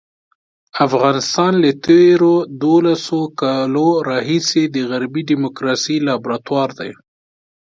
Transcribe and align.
افغانستان 0.85 1.53
له 1.63 1.71
تېرو 1.87 2.33
دولسو 2.65 3.19
کالو 3.41 3.87
راهیسې 4.09 4.63
د 4.75 4.77
غربي 4.89 5.21
ډیموکراسۍ 5.29 5.97
لابراتوار 6.07 6.69
دی. 6.79 6.91